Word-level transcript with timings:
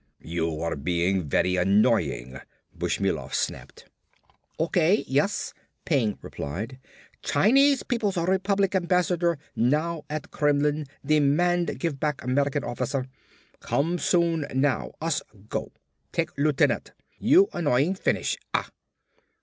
"You 0.23 0.61
are 0.61 0.75
being 0.75 1.29
very 1.29 1.57
annoying," 1.57 2.39
Bushmilov 2.75 3.35
snapped. 3.35 3.85
"O.K., 4.57 5.05
yes," 5.07 5.53
Peng 5.85 6.17
replied. 6.23 6.79
"Chinese 7.21 7.83
People's 7.83 8.17
Republic 8.17 8.73
ambassador 8.73 9.37
now 9.55 10.03
at 10.09 10.31
Kremlin 10.31 10.87
demand 11.05 11.77
give 11.77 11.99
back 11.99 12.23
American 12.23 12.63
officer. 12.63 13.05
Come 13.59 13.99
soon 13.99 14.47
now, 14.55 14.93
us 14.99 15.21
go. 15.49 15.71
Take 16.11 16.35
lieutenant. 16.35 16.93
You 17.19 17.47
annoying 17.53 17.93
finish. 17.93 18.37
Ah!" 18.55 18.71